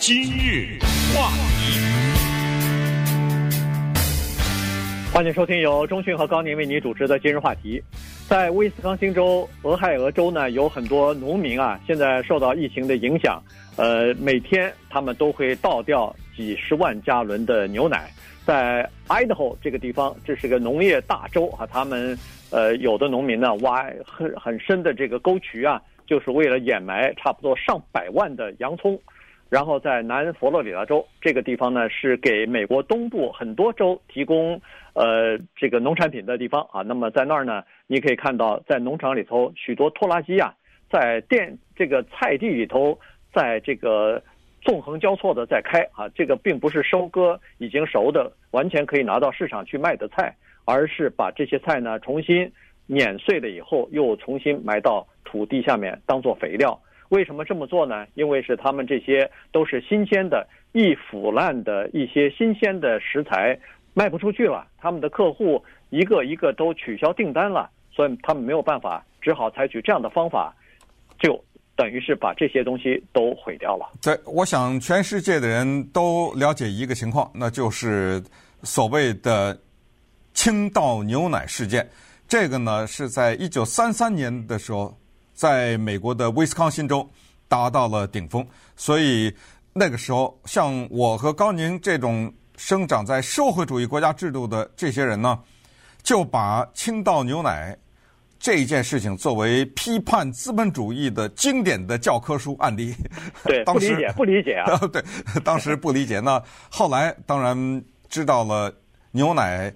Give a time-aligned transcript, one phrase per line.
[0.00, 0.78] 今日
[1.14, 1.78] 话题，
[5.12, 7.82] 欢迎收听由中讯和高宁为你主持的今日话题。
[8.26, 13.42] 在威斯康星州、俄亥俄州呢，有很多农民啊，现在受到疫情的影响，
[13.76, 18.10] 呃，每天他们都会倒掉几十万加仑的牛奶。
[18.46, 28.98] 在 Idaho 这个地方，这是个农业大州啊，他们呃有的农民呢挖很很深的这个沟渠啊，就是为了掩埋差不多上百万的洋葱。
[29.50, 34.60] 然后在南佛罗里达州这个地方呢，是给美国东部很多州提供
[34.94, 36.82] 呃这个农产品的地方啊。
[36.82, 40.54] 那么在那儿呢，你可以看到在农场里头许多拖拉机啊，
[40.88, 42.96] 在电这个菜地里头，
[43.34, 44.22] 在这个
[44.62, 46.08] 纵横交错的在开啊。
[46.14, 50.32] 这个并不是收割已经熟的，完全可以拿到市场去卖的菜，
[50.64, 52.52] 而是把这些菜呢重新
[52.86, 56.80] 碾碎了以后，又重新埋到土地下面当做肥料。
[57.10, 58.06] 为什么这么做呢？
[58.14, 63.58] 因为是他们这些都是新鲜的、易腐烂的一些新鲜的食材，
[63.94, 64.66] 卖不出去了。
[64.78, 70.54] 他们的客户一个一个都取消订单了，所以他们没有办法，只好采取这样的方法，
[71.18, 71.44] 就
[71.74, 73.90] 等于是把这些东西都毁掉了。
[74.00, 78.22] 对，我想全世界的人都了解一个情况，那就是
[78.62, 79.58] 所谓的
[80.32, 81.84] 青岛牛奶事件。
[82.28, 84.96] 这个呢，是在一九三三年的时候。
[85.40, 87.08] 在美国的威斯康辛州
[87.48, 88.46] 达到了顶峰，
[88.76, 89.34] 所以
[89.72, 95.40] 那个时候，像我和高宁这种生长在社会主义国家制度的这些人呢，
[96.02, 97.74] 就把倾倒牛奶
[98.38, 102.94] 这一件事情作为批判资本主义的经典的教科书案例。
[103.42, 104.76] 对， 当时不理解，不理解啊。
[104.92, 105.02] 对，
[105.42, 106.20] 当时不理解。
[106.20, 108.70] 那后来当然知道了，
[109.10, 109.72] 牛奶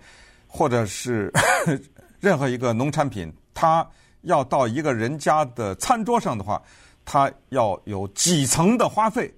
[0.47, 1.33] 或者是
[2.21, 3.89] 任何一个农产品，它。
[4.25, 6.63] 要到一个人家的餐桌上的话，
[7.05, 9.33] 他要有几层的花费，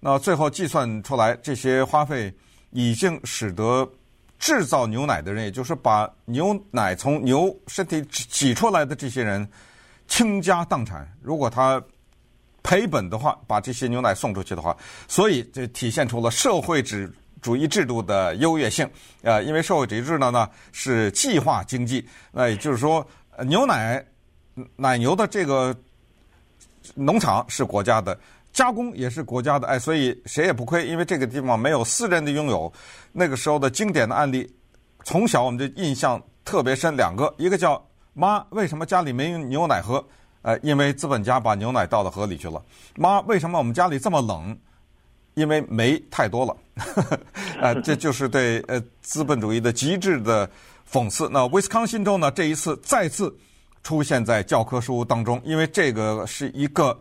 [0.00, 2.32] 那最后计算出来，这些花费
[2.70, 3.88] 已经使得
[4.38, 9.48] 制造牛奶的人，也就是把牛奶从牛身体挤出来的这些人
[10.06, 11.12] 倾家荡产。
[11.20, 11.82] 如果他
[12.62, 14.76] 赔本的话，把这些牛奶送出去的话，
[15.08, 16.96] 所以这体现出了社会主
[17.42, 18.88] 主义制度的优越性。
[19.22, 23.04] 呃，因为社会主义制度呢是计划经济，那也就是说，
[23.44, 24.04] 牛奶。
[24.76, 25.76] 奶牛的这个
[26.94, 28.18] 农场是国家的，
[28.52, 32.72] 加工也是国家的，哎，所以谁也不亏，因为这个地方没有私人的拥有。
[33.12, 34.50] 那个时候的经典的案例，
[35.04, 37.82] 从小我们就印象特别深，两个，一个叫
[38.14, 40.04] 妈，为什么家里没牛奶喝？
[40.42, 42.62] 呃，因为资本家把牛奶倒到河里去了。
[42.96, 44.56] 妈，为什么我们家里这么冷？
[45.34, 46.56] 因为煤太多了。
[47.60, 50.48] 呃，这就是对呃资本主义的极致的
[50.90, 51.28] 讽刺。
[51.28, 53.36] 那威斯康辛州呢，这一次再次。
[53.82, 56.98] 出现在教科书当中，因为这个是一个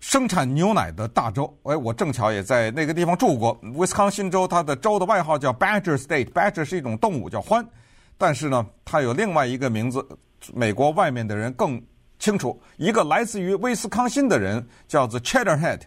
[0.00, 1.52] 生产牛奶的大州。
[1.62, 3.58] 哎，我正巧也在那个地方住过。
[3.74, 6.30] 威斯康辛州，它的州的外号叫 Badger State。
[6.32, 7.64] Badger 是一种动物，叫獾。
[8.18, 10.06] 但是呢，它有另外一个名字，
[10.54, 11.82] 美国外面的人更
[12.18, 12.60] 清楚。
[12.76, 15.80] 一个来自于威斯康辛的人叫做 Cheddar Head。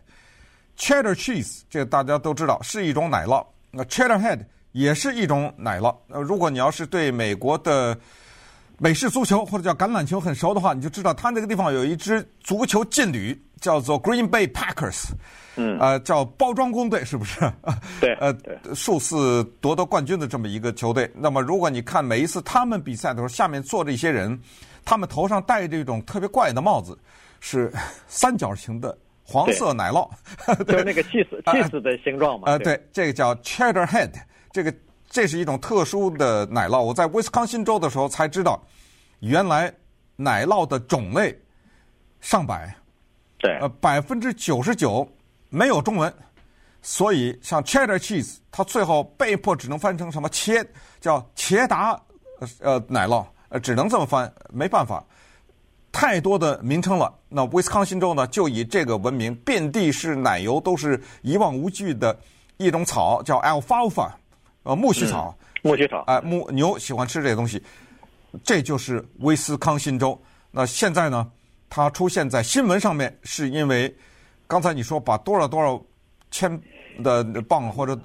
[0.77, 3.45] Cheddar Cheese，这大家都知道是一种奶酪。
[3.71, 5.95] 那 Cheddar Head 也是一种奶酪。
[6.07, 7.97] 呃，如果你要是对美国的
[8.81, 15.09] 美式足球或者叫橄榄球很熟的话，你就知道他那个地方有一支足球劲旅，叫做 Green Bay Packers，
[15.57, 17.41] 嗯，呃，叫包装工队，是不是？
[17.99, 18.33] 对， 呃，
[18.73, 21.11] 数次夺得冠军的这么一个球队。
[21.13, 24.39] 那么，如果你看每一次他们比赛的时候，下面坐着一些人，
[24.85, 26.97] 他们头上戴着一种特别怪的帽子，
[27.41, 27.69] 是
[28.07, 30.09] 三角形的黄色奶酪，
[30.65, 32.47] 就是那个起司起司的形状嘛。
[32.47, 34.11] 呃，对，这个叫 Cheddar Head，
[34.53, 34.73] 这个。
[35.09, 38.61] 这是一种特殊的奶酪，我在威斯康辛州的时候才知道，
[39.21, 39.73] 原来
[40.15, 41.35] 奶酪的种类
[42.21, 42.71] 上百，
[43.39, 45.07] 对，呃，百分之九十九
[45.49, 46.13] 没有中文，
[46.83, 50.63] 所以像 cheddar cheese，它最后被迫只能翻成什么切，
[51.01, 51.99] 叫切达，
[52.59, 55.03] 呃，奶酪，呃，只能这么翻，没办法，
[55.91, 57.11] 太多的名称了。
[57.27, 62.15] 那威斯康辛州呢，就以这个闻名，遍地是奶油，都是一望无际的
[62.57, 64.11] 一种草，叫 alfalfa。
[64.63, 67.61] 呃，苜蓿草，苜蓿草，哎，牧牛喜欢吃这些东西，
[68.43, 70.19] 这就是威斯康辛州。
[70.51, 71.31] 那现在呢，
[71.69, 73.93] 它出现在新闻上面，是因为
[74.47, 75.81] 刚才你说把多少多少
[76.29, 76.61] 千
[77.01, 77.97] 的磅或者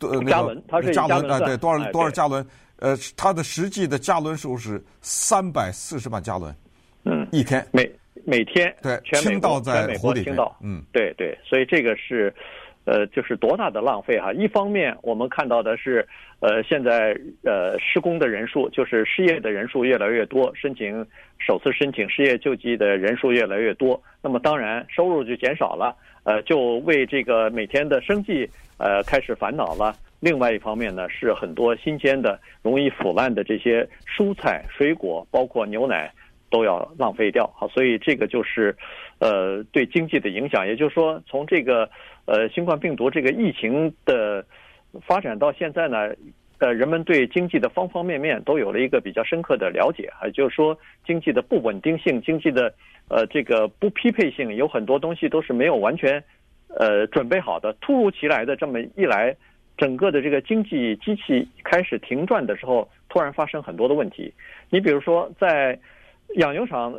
[0.00, 2.44] 呃加仑，它是加仑，啊，对，多少多少加仑，
[2.80, 6.54] 呃，它的实际的加仑数是三百四十万加仑，
[7.04, 7.88] 嗯，一天，每
[8.24, 12.34] 每天，对，倾倒在湖里倾倒，嗯，对对，所以这个是。
[12.84, 14.32] 呃，就是多大的浪费哈！
[14.32, 16.06] 一方面，我们看到的是，
[16.40, 21.04] 呃，现在呃失工的人数，就是失业的人数越来越多，申请
[21.38, 25.96] 首次申请失业救济的人数越来越多，那么当然收入就减少了。
[26.24, 28.48] 呃，就为这个每天的生计
[28.78, 29.94] 呃开始烦恼了。
[30.20, 36.10] 另外一方面呢，是很多新鲜的、容易腐烂的这些蔬菜、水果，包括牛奶，
[36.54, 37.50] 都要浪费掉。
[37.58, 38.76] 好，所以这个就是
[39.18, 40.66] 呃对经济的影响。
[40.66, 41.90] 也就是说，从这个
[42.26, 44.44] 呃新冠病毒这个疫情的
[45.08, 45.98] 发展到现在呢。
[46.60, 52.72] 呃，人们对经济的方方面面都有了一个比较深刻的了解，也就是说，经济的不稳定性、经济的
[53.08, 56.22] 呃这个不匹配性，有很多东西都是没有完全
[56.68, 57.72] 呃准备好的。
[57.80, 59.34] 突如其来的这么一来，
[59.76, 64.32] 整个的这个经济机器开始停转的时候，突然发生很多的问题。
[64.70, 65.76] 你比如说，在
[66.36, 66.94] 养牛场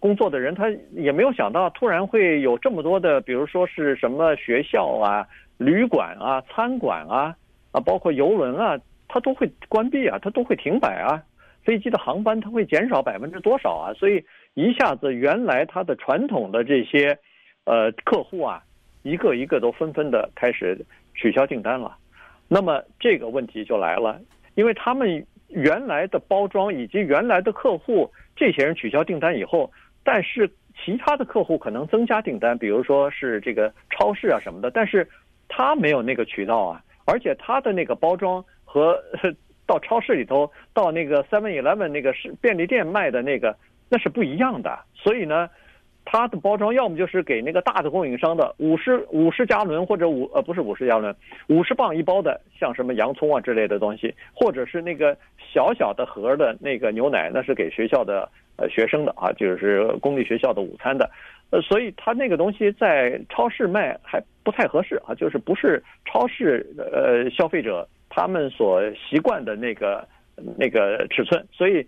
[0.00, 5.26] 工作的人，他也没有想到突然会有这么多的，比如说是什么学校啊、
[5.58, 7.36] 旅馆啊、餐馆啊。
[7.74, 8.78] 啊，包括游轮啊，
[9.08, 11.22] 它都会关闭啊，它都会停摆啊，
[11.64, 13.94] 飞机的航班它会减少百分之多少啊？
[13.94, 14.22] 所以
[14.52, 17.18] 一下子，原来它的传统的这些
[17.64, 18.62] 呃客户啊，
[19.04, 21.96] 一个一个都纷纷的开始取消订单了。
[22.46, 24.20] 那么这个问题就来了，
[24.54, 29.70] 因为他们原来的包装以及原来的客户，这些人取消订单以后，
[30.02, 30.50] 但是
[30.84, 35.06] 其他的客户可能增加订单，比如说是这个超市啊什么的，但是
[35.48, 36.82] 他没有那个渠道啊。
[37.04, 38.96] 而且他的那个包装和
[39.66, 43.56] 到超市里头，到那个 Seven Eleven 那个是便利店卖的那个，
[43.88, 44.78] 那是不一样的。
[44.94, 45.50] 所以呢，
[46.04, 51.14] 它的包装要么就是给那个大的供应商的五十五十加仑或者五呃不是五十加仑，
[51.48, 61.08] 五十磅一包的，像什么洋葱啊之类的东西，或者是那个小小的盒的那个牛奶，那是给学校的呃学生的啊，就是公立学校的午餐的。
[61.50, 70.06] 呃，所以它那个东西在超市卖还不太合适啊，就是不是超市呃消费者他们所习惯的那个
[70.56, 71.86] 那个尺寸，所以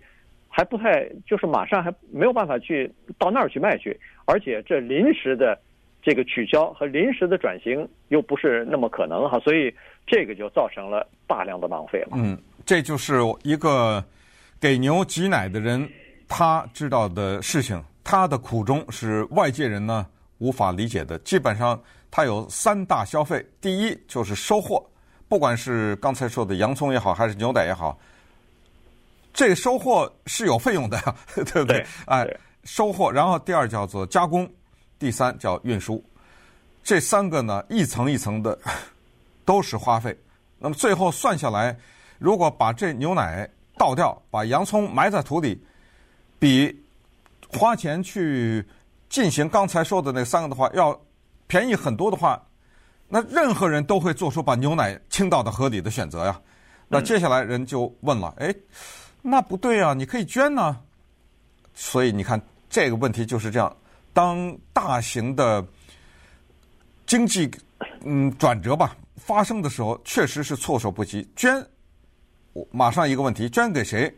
[0.55, 5.59] 还不太就是马上还没有办法去到那儿去卖去，而且这临时的
[6.01, 9.73] 这个取消和临时的转型又不是那么可能哈，所以
[10.07, 12.11] 这个就造成了大量的浪费了。
[12.13, 14.01] 嗯，这就是一个
[14.57, 15.85] 给牛挤奶的人
[16.25, 17.83] 他知道的事情。
[18.01, 20.05] 他的苦衷是外界人呢
[20.37, 21.19] 无法理解的。
[21.19, 21.77] 基本上，
[22.09, 24.81] 他有三大消费：第一就是收获，
[25.27, 27.99] 不管是刚才说的洋葱也好，还是牛奶也好，
[29.35, 31.85] 这个收获是有费用的呀， 对不对？
[32.05, 32.25] 哎，
[32.63, 33.11] 收获。
[33.11, 34.49] 然后第二叫做加工，
[34.97, 36.03] 第三叫运输。
[36.81, 38.57] 这三个呢，一层一层的
[39.43, 40.17] 都是花费。
[40.57, 41.77] 那么最后算下来，
[42.17, 43.47] 如果把这牛奶
[43.77, 45.61] 倒掉，把洋葱埋在土里，
[46.39, 46.73] 比
[47.51, 48.65] 花钱去
[49.09, 50.97] 进行刚才说的那三个的话，要
[51.45, 52.41] 便宜很多的话，
[53.09, 56.39] 那任何人都会做出把牛奶倾倒到河里的选择呀。
[56.87, 58.53] 那接下来人就问了，哎，
[59.27, 60.79] 那不对啊，你可以捐呢。
[61.73, 62.39] 所以你看
[62.69, 63.75] 这个问题就是这样：
[64.13, 65.65] 当大型的
[67.07, 67.49] 经济
[68.03, 71.27] 嗯转折吧发生的时候，确实是措手不及。
[71.35, 71.59] 捐，
[72.69, 74.13] 马上一个问题，捐给谁？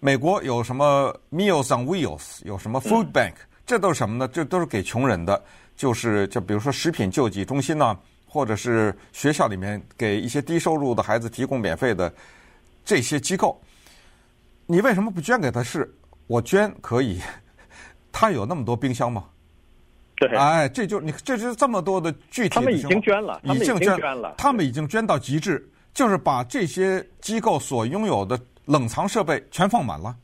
[0.00, 3.34] 美国有什么 Meals on Wheels，有什么 Food Bank，
[3.66, 4.26] 这都是什么呢？
[4.28, 5.44] 这都是给穷人的，
[5.76, 7.94] 就是就比如说食品救济中心呐，
[8.26, 12.10] 或者是学校里面给一些低收入的孩子提供免费的
[12.82, 13.60] 这些机构。
[14.70, 15.62] 你为什么不捐给他？
[15.62, 15.92] 是
[16.26, 17.20] 我捐可以，
[18.12, 19.24] 他有那么多冰箱吗？
[20.16, 28.38] 对，哎，这就你这是这么多的具体的，他们已经捐了，已经捐了，他们已经捐到极致，就是把这些机构所拥有的。
[28.68, 30.14] 冷藏设备全放满了，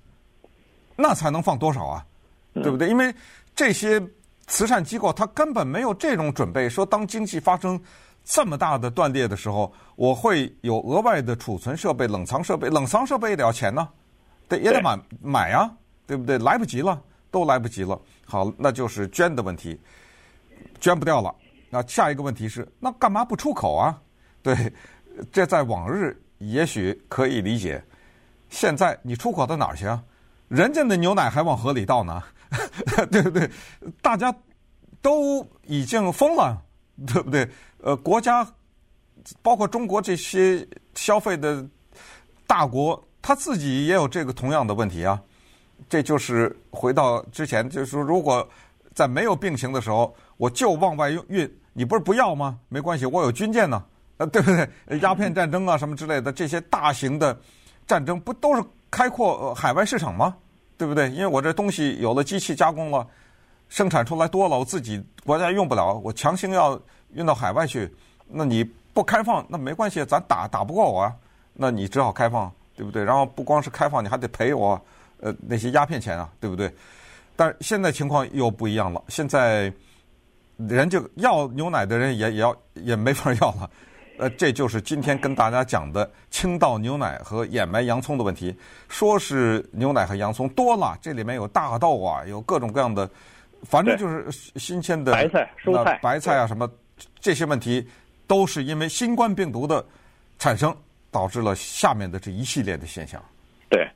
[0.97, 2.05] 那才能放多少啊？
[2.53, 2.91] 对不对？
[2.91, 3.11] 因为
[3.57, 3.99] 这些
[4.47, 7.81] 慈善机构他根本没有这种准备，说当经济发生
[8.23, 12.69] 这么大的断裂的时候，我会有额外的储存设备、冷藏设备。
[12.69, 13.89] 冷藏设备也得要钱呢，
[14.49, 15.71] 得也得买买啊，
[16.07, 16.39] 对不对？
[16.39, 18.01] 来不及了，都来不及了。
[18.25, 19.79] 好，那就是捐的问题，
[20.81, 21.35] 捐不掉了。
[21.71, 24.01] 那下一个问题是，那干嘛不出口啊？
[24.43, 24.73] 对，
[25.33, 27.83] 这在往日也许可以理解。
[28.51, 30.03] 现在你出口到哪儿去啊？
[30.49, 32.23] 人家的牛奶还往河里倒呢，
[33.11, 33.51] 对不对？
[34.01, 34.33] 大家
[35.03, 36.63] 都已经疯了，
[37.07, 37.49] 对不对？
[37.79, 38.47] 呃，国家
[39.43, 41.67] 包括中国这些消费的
[42.47, 45.19] 大国，他自己也有这个同样的问题啊。
[45.88, 48.47] 这就是回到之前，就是说，如果
[48.95, 52.59] 在没有病情的时候，我就往外运，你不是不要吗？
[52.69, 53.83] 没关系，我有军舰呢，
[54.19, 54.99] 呃， 对不对？
[55.00, 57.35] 鸦片战争啊，什么之类的这些大型的。
[57.87, 60.37] 战争不都是开阔海外市场吗？
[60.76, 61.11] 对不对？
[61.11, 63.07] 因为我这东西有了机器加工了，
[63.71, 66.78] 生产出来多了，我自己国家用不了，我强行要
[67.14, 67.90] 运到海外去，
[68.28, 68.62] 那你
[68.93, 71.14] 不开放那没关系，咱打打不过我啊，
[71.54, 73.04] 那你只好开放，对不对？
[73.04, 74.81] 然后不光是开放，你还得赔我
[75.21, 76.73] 呃那些鸦片钱啊，对不对？
[77.37, 79.73] 但是现在情况又不一样了，现在
[80.57, 83.71] 人就要牛奶的人也也要也没法要了。
[84.16, 88.57] 呃，这就是今天跟大家讲的青岛牛奶和掩埋洋葱的问题。
[88.88, 93.11] 说是牛奶和洋葱多了，这里面有大豆啊，有各种各样的，
[93.64, 96.71] 反正就是新鲜的白菜、蔬菜、白菜啊什么
[97.19, 97.85] 这些问题，
[98.28, 99.85] 都是因为新冠病毒的
[100.38, 100.73] 产生
[101.14, 103.23] 导致了下面的这一系列的现象。
[103.71, 103.87] 对，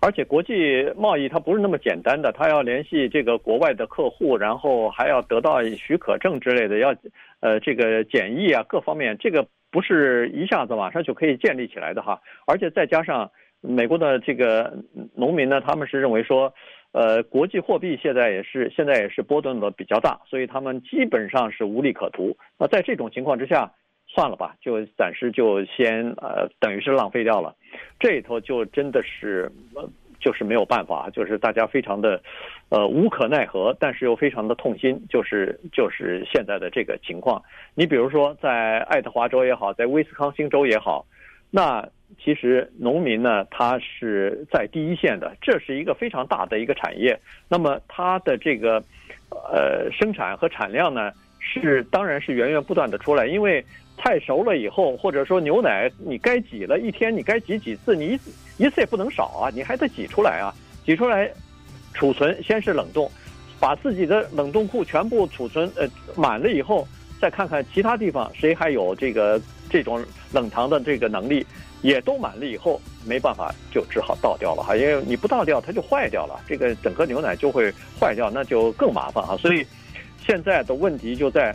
[0.00, 0.54] 而且国际
[0.96, 6.94] 贸易它不是那么简单的，它要联系这个国外的客户，然后还要得到许可证之类的，要
[7.40, 9.44] 呃这个检疫啊各方面这个。
[9.72, 14.76] 不是一下子马上就可以建立起来的哈，而且再加上美国的这个
[15.14, 16.52] 农民呢，他们是认为说，
[16.90, 22.36] 呃，国际货币现在也是现在也是波动的比较大，所以他们基本上是无利可图。
[22.58, 23.72] 那在这种情况之下，
[24.14, 27.54] 算了吧，就暂时就先呃，等于是浪费掉了。
[27.98, 29.88] 这里头就真的是呃。
[30.22, 32.20] 就是没有办法，就是大家非常的，
[32.68, 37.42] 呃，无可奈何，但是又非常的痛心，就是就是现在的这个情况。
[37.74, 41.06] 你比如说，在爱德华州也好，在威斯康星州也好，
[41.50, 41.82] 那
[42.22, 47.18] 其实农民呢，他是在第一线的，这是一个非常大的一个产业。
[47.48, 48.82] 那么它的这个，
[49.30, 53.64] 呃，生产和产量呢，是当然是源源不断的出来，因为。
[54.02, 60.48] 菜熟了以后，或者说牛奶，你该挤了一天，你该挤几次，你一次一次也不能少啊，你还得挤出来啊，
[60.86, 61.30] 挤出来
[61.92, 63.10] 储存，先是冷冻，
[63.60, 66.88] 把自己的冷冻库全部储存呃满了以后，
[67.20, 71.46] 再看看其他地方谁还有这个这种冷藏的这个能力，
[71.82, 77.70] 也都满了以后，没办法就只好倒掉了哈，因为你不倒掉它就坏掉了，这个整个牛奶就会
[78.00, 79.66] 坏掉，那就更麻烦啊，所以
[80.26, 81.54] 现在的问题就在。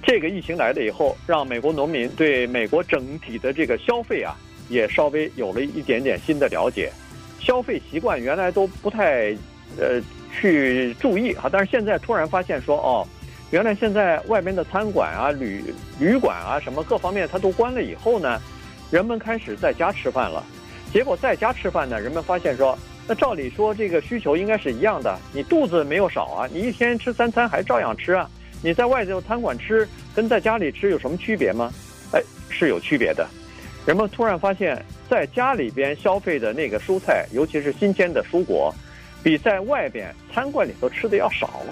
[0.00, 4.34] 这个疫情来了以后，让美国农民对美国整体的这个消费啊，
[4.70, 6.90] 也稍微有了一点点新的了解。
[7.38, 9.36] 消费习惯原来都不太
[9.78, 10.00] 呃
[10.32, 13.06] 去注意哈，但是现在突然发现说哦，
[13.50, 15.62] 原来现在外边的餐馆啊、旅
[16.00, 18.40] 旅馆啊什么各方面它都关了以后呢，
[18.90, 20.42] 人们开始在家吃饭了。
[20.90, 28.28] 结果在家吃饭呢，人们发现说，那照理说这个需求应该是一样的，你肚子没有少啊，你一天吃三餐还照样吃啊。
[28.62, 31.72] 你在外头餐馆吃跟在家里吃有什么区别吗？
[32.12, 33.26] 哎，是有区别的。
[33.86, 38.74] 人们突然发现，在家里边消费的那个蔬菜，尤其是新鲜的蔬果，
[39.22, 41.62] 比在外边餐馆里头吃的要少。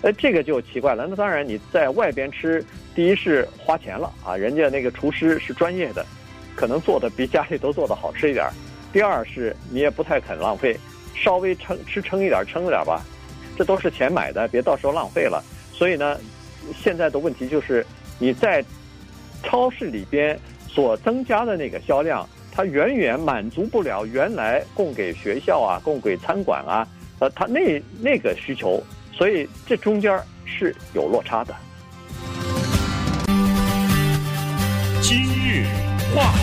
[0.00, 1.06] 哎，这个就奇怪了。
[1.06, 2.64] 那当然，你在外边吃，
[2.94, 6.06] 第一是花钱了啊，人家那个厨师是专业的，
[6.56, 8.52] 可能做的比家里头做的好吃一点儿。
[8.92, 10.78] 第二是你也不太肯浪费，
[11.14, 13.02] 稍微撑吃撑一点撑着点吧，
[13.56, 15.42] 这都是钱买的，别到时候浪费了。
[15.72, 16.18] 所以呢，
[16.78, 17.84] 现在的问题就是，
[18.18, 18.62] 你在
[19.42, 26.86] 超市里边所增加的那个销量，它远远满足不了原来供给学校啊、供给餐馆啊，
[27.18, 31.54] 呃，它那那个需求，所以这中间是有落差的。
[35.00, 35.66] 今日
[36.14, 36.34] 话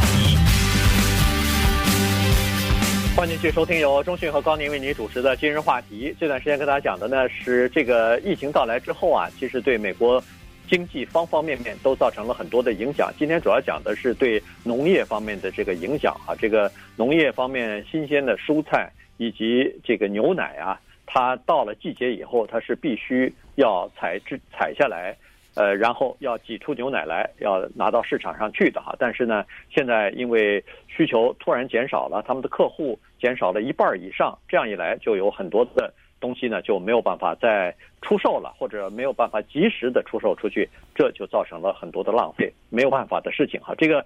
[3.20, 6.16] 欢迎继续收听由中讯和高宁为您主持的今日话题。
[6.18, 10.24] 这段时间跟大家讲的呢是这个疫情到来之后啊，其实对美国
[10.70, 13.12] 经济方方面面都造成了很多的影响。
[13.20, 25.14] 今天主要讲的是对农业方面的这个影响啊，这个农业方面新鲜的蔬菜以及这个牛奶啊，它到了季节以后，它是必须要采制采下来。
[25.60, 28.96] 呃，然后要挤出牛奶来，要拿到市场上去的哈。
[28.98, 43.76] 但是呢，现在因为需求突然减少了，他们的客户减少了一半以上，这样一来，就有很多的东西呢就没有办法再出售了，或者没有办法及时的出售出去，这就造成了很多的浪费，没有办法的事情哈。
[43.78, 44.06] 这个，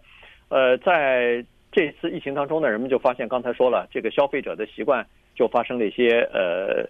[0.50, 5.05] 呃，在这次疫情当中呢，人们就发现，刚才说了，这个消费者的习惯
[5.36, 6.83] 就发生了一些呃，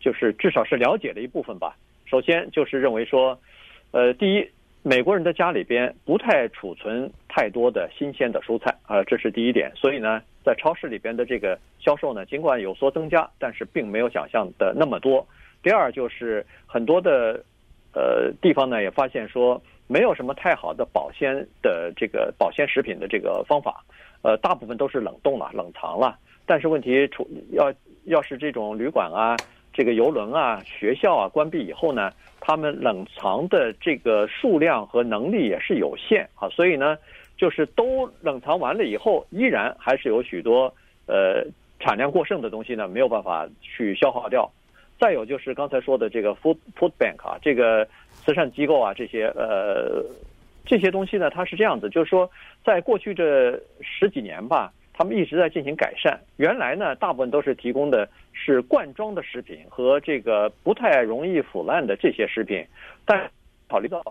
[0.00, 1.74] 就是至少是了解的一部分吧。
[2.04, 3.38] 首先就是认为说。
[3.92, 4.50] 呃，第一，
[4.82, 9.72] 美国人的家里边不太储存太多的新鲜的蔬菜啊，这是第一点。
[9.74, 15.26] 所以呢，在超市里边的这个销售呢，尽管有所增加，但是并没有想象的那么多。
[15.62, 17.42] 第二，就是很多的
[17.94, 23.82] 呃地方呢，也发现说没有什么太好的保鲜的这个保鲜食品的这个方法，
[24.22, 26.18] 呃，大部分都是冷冻了、冷藏了。
[26.44, 27.72] 但是问题出要
[28.04, 29.36] 要是这种旅馆啊。
[29.76, 36.96] 这个邮轮啊，学校啊，关闭以后呢，他们冷藏的这个数量和能力也是有限啊，所以呢，
[37.36, 40.72] 就是都冷藏完了以后，依然还是有许多
[41.06, 41.44] 呃
[41.78, 44.50] 产量过剩的东西呢，没有办法去消化掉。
[44.98, 50.02] 再有就是刚才说的这个 food food bank 啊，这个慈善机构啊，这些呃
[50.64, 52.30] 这些东西呢，它是这样子，就是说，
[52.64, 54.72] 在过去这十几年吧。
[54.98, 56.18] 他们一直在进行改善。
[56.36, 62.64] 原来呢，大部分都是提供的是罐装的食品和这个不太容易腐烂的这些食品，
[63.04, 63.30] 但
[63.68, 64.02] 考虑到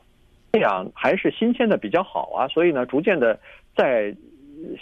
[0.54, 3.40] 这样还是新鲜的比较好啊，所以呢，逐渐的
[3.76, 4.16] 在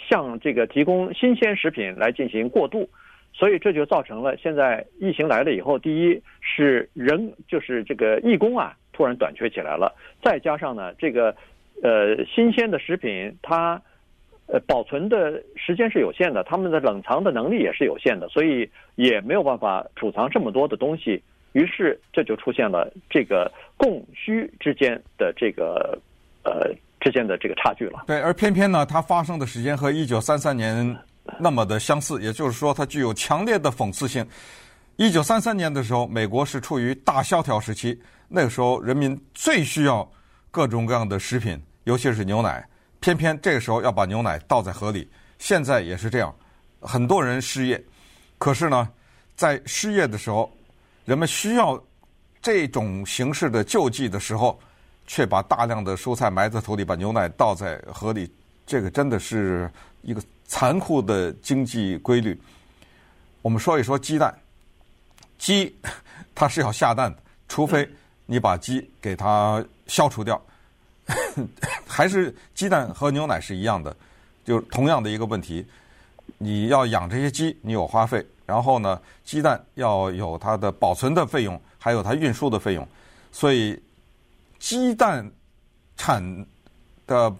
[0.06, 2.86] 向这个提供新鲜食品来进行过渡，
[3.32, 11.34] 所以这就造成了现在疫情来了以后，第一是人就是这个义工啊突然短缺起来了，再加上呢这个
[11.82, 13.80] 呃新鲜的食品它。
[14.46, 21.22] 呃，保存的时间是有限的，他们的冷藏的能力也是有限的，所以也没有办法储藏这么多的东西。
[21.52, 25.98] 于是这就出现了这个供需之间的这个
[26.42, 26.68] 呃
[27.00, 28.04] 之间的这个差距了。
[28.06, 30.96] 对，而偏偏呢，它发生的时间和一九三三年
[31.38, 34.26] 那么的相似，也就是说，它具有强烈的讽刺性。
[34.96, 37.98] 一九三三年的时候，美国是处于大萧条时期，
[38.28, 40.06] 那个时候人民最需要
[40.50, 42.62] 各种各样的食品，尤其是牛奶。
[43.04, 45.06] 偏偏这个时候要把牛奶倒在河里，
[45.38, 46.34] 现在也是这样，
[46.80, 47.78] 很多人失业，
[48.38, 48.88] 可是呢，
[49.36, 50.50] 在失业的时候，
[51.04, 51.78] 人们需要
[52.40, 54.58] 这种形式的救济的时候，
[55.06, 58.32] 却把大量的蔬菜埋在土里，把牛奶倒在河里，
[58.66, 59.70] 这个真的是
[60.00, 62.40] 一个残酷的经济规律。
[63.42, 64.34] 我们说一说鸡蛋，
[65.36, 65.76] 鸡
[66.34, 67.18] 它是要下蛋的，
[67.50, 67.86] 除非
[68.24, 70.42] 你把鸡给它消除掉。
[71.86, 73.94] 还是鸡蛋和牛奶是一样的，
[74.44, 75.64] 就同样的一个问题。
[76.38, 82.86] 你要养这些鸡，你有花费，然后呢，鸡蛋要有它的保存的费用，还有它运输的费用。
[83.30, 83.78] 所以，
[84.58, 85.30] 鸡蛋
[85.96, 86.46] 产
[87.06, 87.34] 的，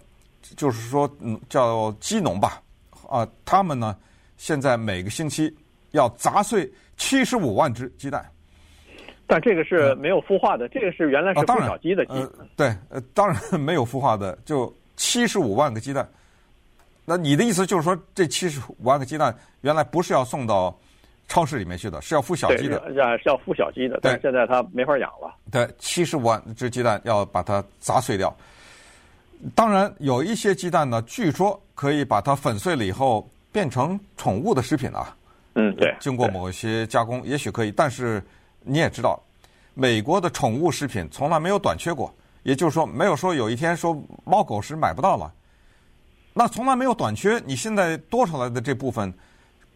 [0.55, 1.09] 就是说，
[1.49, 2.61] 叫鸡农吧，
[3.09, 3.97] 啊，他们呢，
[4.37, 5.53] 现在每个星期
[5.91, 8.29] 要砸碎七十五万只鸡蛋。
[9.27, 12.13] 但这个是没有孵化的，嗯、这个是原来是孵小鸡的鸡。
[12.13, 16.07] 呃、对，呃，当然没有孵化的，就七十五万个鸡蛋。
[17.05, 20.75] 那你的意思就是说，这七十五万个鸡蛋原来不是要送到
[21.27, 22.79] 超市里面去的，是要孵小鸡的。
[22.87, 25.33] 是是要孵小鸡的，但现在它没法养了。
[25.51, 28.31] 对，七十五万只鸡蛋要把它砸碎掉。
[29.55, 35.17] 当然，有一些鸡蛋呢，据说可以把它粉碎了以后变成宠物的食品啊。
[35.55, 35.95] 嗯，对。
[35.99, 38.21] 经过某些加工，也许可以，但是。
[38.65, 39.21] 你也知道，
[39.73, 45.31] 美国的宠物食品从来没有短缺过，也就是说，没有说有一天说猫狗食买不到了，
[46.33, 47.41] 那从来没有短缺。
[47.45, 49.13] 你现在多出来的这部分，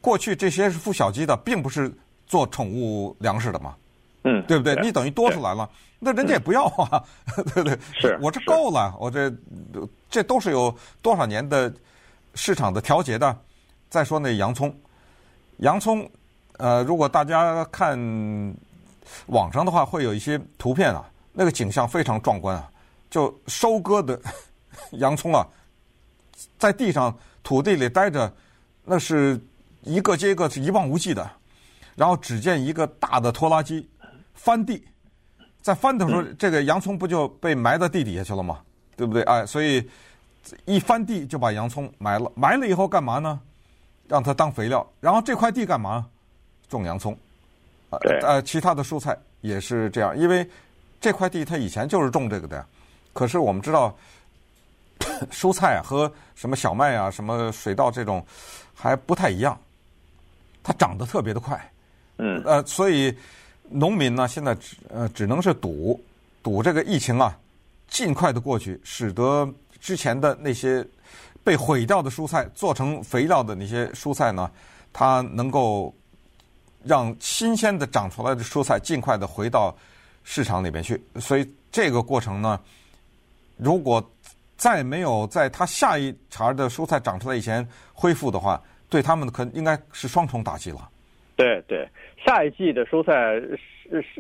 [0.01, 1.93] 过去这些是孵小鸡的，并不是
[2.25, 3.75] 做宠物粮食的嘛，
[4.23, 4.75] 嗯，对不对？
[4.81, 7.03] 你等于多出来了，那人家也不要啊，
[7.53, 7.77] 对不对？
[7.93, 9.31] 是，我这够了，我这
[10.09, 11.73] 这都是有多少年的
[12.35, 13.37] 市场的调节的。
[13.89, 14.73] 再说那洋葱，
[15.57, 16.09] 洋葱，
[16.57, 17.97] 呃，如果大家看。
[19.27, 22.71] 网上的话会有一些图片啊，那个景象非常壮观啊，
[23.09, 24.19] 就收割的
[24.93, 25.45] 洋葱啊，
[26.57, 28.31] 在地上土地里待着，
[28.83, 29.39] 那是
[29.81, 31.29] 一个接一个是一望无际的，
[31.95, 33.87] 然后只见一个大的拖拉机
[34.33, 34.83] 翻地，
[35.61, 38.61] 在翻的时候，这个洋葱不就被埋到地底下去了吗？
[38.95, 39.23] 对不对？
[39.23, 39.89] 哎，所以
[40.65, 43.39] 一翻地就把洋葱埋了，埋了以后干嘛呢？
[44.07, 46.07] 让它当肥料，然后这块地干嘛？
[46.67, 47.17] 种洋葱。
[48.01, 50.47] 对，呃，其他的蔬菜也是这样，因为
[51.01, 52.65] 这块地它以前就是种这个的呀。
[53.13, 53.97] 可是我们知道，
[55.31, 58.23] 蔬菜啊和什么小麦啊、什么水稻这种
[58.75, 59.59] 还不太一样，
[60.61, 61.59] 它长得特别的快。
[62.17, 62.41] 嗯。
[62.45, 63.11] 呃，所以
[63.69, 65.99] 农民呢现在只呃只能是赌
[66.43, 67.35] 赌这个疫情啊
[67.87, 70.85] 尽快的过去，使得之前的那些
[71.43, 74.51] 被毁掉的蔬菜做成肥料的那些蔬菜呢，
[74.93, 75.91] 它能够。
[76.85, 79.75] 让新鲜的长出来的蔬菜尽快的回到
[80.23, 82.59] 市场里边去，所以这个过程呢，
[83.57, 84.03] 如果
[84.55, 90.89] 再没有在它下一茬的蔬菜长出来以前恢复的话，对他们可应该是双重打击了。
[91.35, 91.87] 对对，
[92.25, 93.39] 下一季的蔬菜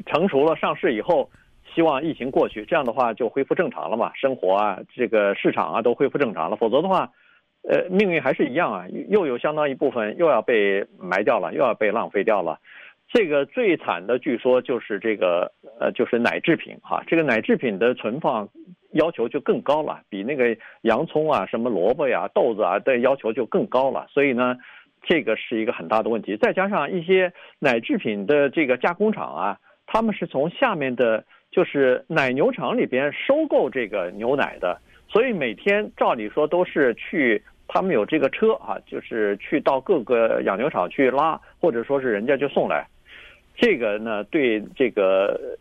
[0.05, 1.29] 成熟了上市以后，
[1.73, 7.09] 希望疫情过去，这样的话就恢复正常了嘛，生活啊，这个市场啊都恢复正常了，否则的话。
[7.67, 12.57] 呃，命运还是一样啊，又有相当一部分又要被埋掉了，又要被浪费掉了。
[13.11, 17.03] 这个最惨的，据说就是这个呃，就是奶制品哈。
[17.07, 18.47] 这个奶制品的存放
[18.93, 24.05] 要求就更高了，比那个洋葱啊、什么萝卜呀、豆子啊的要求就更高了。
[24.09, 24.55] 所以呢，
[25.01, 26.37] 这个是一个很大的问题。
[26.37, 34.79] 再加上一些奶制品的这个加工厂啊，他们是从下面的，就是奶牛场里边收购这个牛奶的。
[35.11, 42.85] 所以每天照理说都是去，他们有这个车啊，就是去到各个养牛场去拉，或者说是人家就送来。
[43.55, 45.57] 这个呢，对这个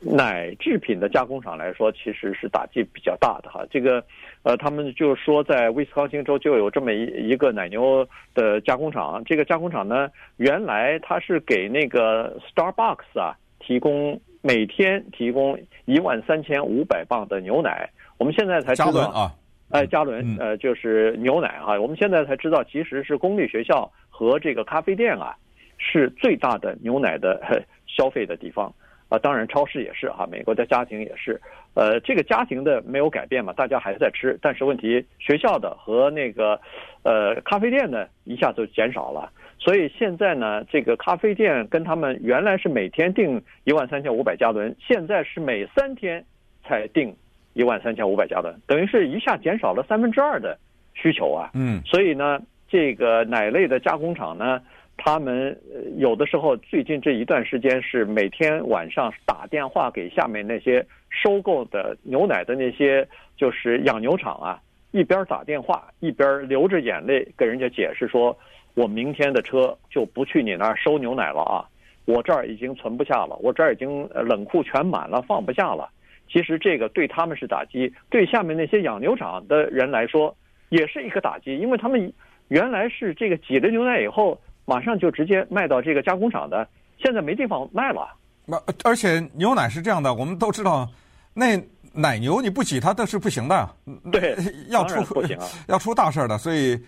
[0.00, 3.64] 奶制品的加工厂来说，其实是打击比较大的哈。
[3.70, 4.04] 这个，
[4.42, 9.24] 呃，他们就说在威斯康星州就有这么一一个奶牛的加工厂。
[9.24, 17.88] 这个加工厂呢，原来它是给那个 Starbucks 啊提供每天提供一万三千五百磅的牛奶。
[18.22, 19.34] 我们现在才知道啊，
[19.70, 21.76] 哎，加仑呃就是牛奶啊。
[21.80, 25.34] 我们现在才知道，其实是公立学校和这个咖啡店啊
[25.76, 28.72] 是最大的牛奶的消费的地方。
[29.08, 31.38] 啊，当然，超市也是哈，美国的家庭也是，
[31.74, 36.58] 呃，这个家庭的没有改变嘛，大家还是在吃，但是问题学校的和那个，
[37.02, 46.24] 呃，咖啡店呢一下就减少了，所以现在呢，这个咖啡店跟他们原来是每天订一万三千五百加仑，现在是每三天
[46.64, 47.14] 才订
[47.54, 50.58] 一万三千五百加仑，等于是一下减少了三分之二的
[50.94, 54.60] 需求啊，嗯，所以呢，这个奶类的加工厂呢。
[54.98, 55.58] 他们
[55.96, 63.04] 有的时候最近这一段时间是每天晚上打电话给下面那些收购的牛奶的那些
[63.36, 64.60] 就是养牛场啊，
[64.92, 68.36] 一边打电话一边流着眼泪跟人家解释说，
[68.74, 71.64] 我明天的车就不去你那儿收牛奶了啊，
[72.04, 75.88] 我这儿已经存不下了，我这儿已经冷库全满了，放不下了。
[76.32, 80.34] 其实这个对他们是打击，对下面那些养牛场的人来说
[80.70, 82.12] 也是一个打击，因为他们
[82.48, 84.40] 原来是这个挤了牛奶以后。
[84.64, 86.66] 马上就直接卖到这个加工厂的，
[86.96, 88.08] 现在没地方卖了。
[88.46, 90.88] 那而且牛奶是这样的，我们都知道，
[91.34, 91.60] 那
[91.92, 93.68] 奶牛你不挤它都是不行的。
[94.12, 94.36] 对，
[94.68, 96.38] 要出不行啊， 要出大事的。
[96.38, 96.80] 所以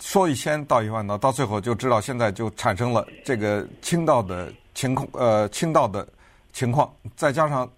[0.00, 6.06] 说一千道一万的，到最后就知道现在就产生了这个倾倒的情况，呃，倾倒的
[6.52, 6.92] 情况。
[7.14, 7.70] 再加上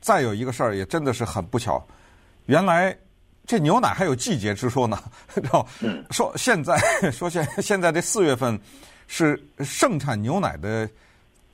[0.00, 1.84] 再有一个事儿，也真的是很不巧，
[2.46, 2.96] 原来。
[3.48, 4.98] 这牛奶还有季节之说呢，
[5.32, 5.64] 知道？
[6.10, 6.76] 说现在
[7.14, 8.58] 说现现在这四月份
[9.06, 10.90] 是盛产牛奶的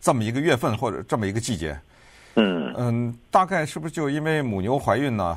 [0.01, 1.79] 这么一个月份或者这么一个季节。
[2.37, 5.37] 嗯嗯，大概是不是就因为母牛怀孕呢？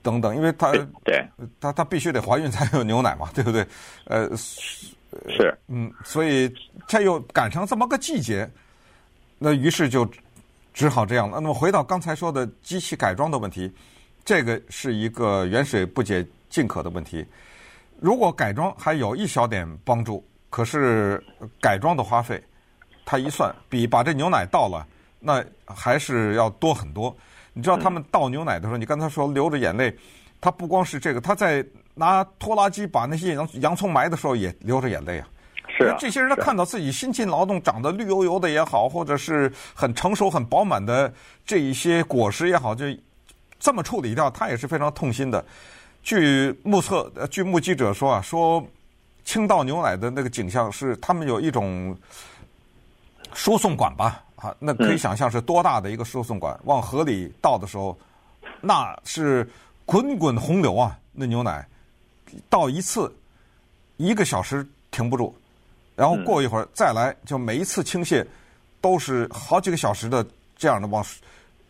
[0.00, 0.72] 等等，因为它
[1.04, 1.22] 对
[1.60, 3.66] 它它必须得怀孕才有牛奶嘛， 对不对？
[4.06, 6.50] 呃，是嗯，所以
[6.88, 8.50] 这又赶上这么个季节，
[9.38, 10.10] 那于是就
[10.72, 11.40] 只好这样了。
[11.40, 13.72] 那么回到刚才说的机器改装的问题。
[14.24, 17.26] 这个是一个远水不解近渴的问题。
[17.98, 21.20] 如果改装还有一小点帮助，可是
[21.60, 22.40] 改装的花费，
[23.04, 24.86] 他一算，比把这牛奶倒了，
[25.18, 27.12] 那还是要多很多。
[27.52, 29.92] 你知道他们倒牛奶的时候，你刚才说流着眼泪，
[30.40, 35.28] 他不光是这个，他在拿拖拉机把那些洋洋葱埋的时候也流着眼泪啊。
[35.82, 35.96] 是啊。
[35.98, 41.12] 这些人他看到自己辛勤劳动长得绿油油的也好，或者是很成熟很饱满的
[41.44, 42.86] 这一些果实也好，就。
[43.64, 45.44] 这么处理掉，他也是非常痛心的。
[46.02, 48.60] 据目测，呃，据目击者说啊，说
[49.24, 51.96] 倾倒牛奶的那个景象是他们有一种
[53.32, 57.96] 输送管吧，啊，那可以想象是多大的一个输送管，往河里倒的时候，
[58.60, 59.48] 那是
[59.86, 60.98] 滚滚洪流啊！
[61.12, 61.64] 那牛奶
[62.50, 63.14] 倒一次
[63.96, 65.32] 一个小时停不住，
[65.96, 68.26] 然后过一会儿再来，就每一次倾泻
[68.80, 70.26] 都是好几个小时的
[70.56, 71.04] 这样的往。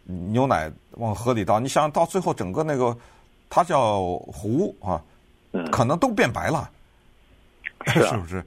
[0.04, 2.94] 牛奶往河里倒，你想到最后整个那个，
[3.48, 5.00] 它叫湖啊，
[5.70, 6.68] 可能都变白了，
[7.86, 8.44] 是，啊、 是不是？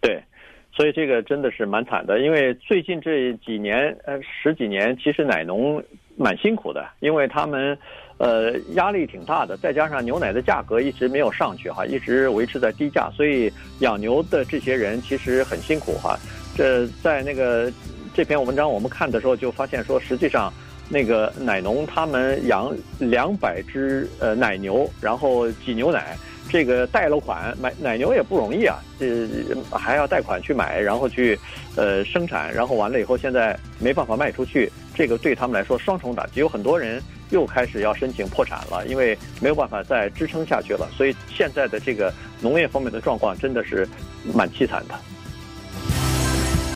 [0.00, 0.24] 对，
[0.72, 2.20] 所以这个真的是蛮惨的。
[2.20, 5.80] 因为最近这几年呃十几年，其实奶农
[6.16, 7.78] 蛮辛苦的，因为他们
[8.18, 16.18] 呃压力挺大的，再加上牛奶的价格一直没有上去哈，一直维持在低价，所以养牛的这些人其实很辛苦哈。
[16.54, 17.72] 这在那个
[18.14, 20.52] 这篇文章我们看的时候就发现说，实际上。
[20.86, 26.14] 那个奶农他们养两百只呃奶牛，然后挤牛奶，
[26.50, 29.26] 这个贷了款买奶牛也不容易啊，这
[29.70, 31.38] 还要贷款去买，然后去
[31.74, 43.88] 呃生产，然后完了以后现在没办法卖出去，这个对他们来说双重打击，有很多人又开始要申请破产了，因为没有办法再支撑下去了，所以现在的这个农业方面的状况真的是
[44.32, 44.94] 蛮凄惨的。